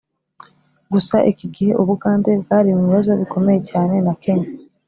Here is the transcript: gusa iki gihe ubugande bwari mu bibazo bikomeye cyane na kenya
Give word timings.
gusa 0.91 1.15
iki 1.31 1.45
gihe 1.55 1.71
ubugande 1.81 2.29
bwari 2.41 2.69
mu 2.75 2.81
bibazo 2.87 3.11
bikomeye 3.21 3.59
cyane 3.69 3.95
na 4.05 4.13
kenya 4.23 4.49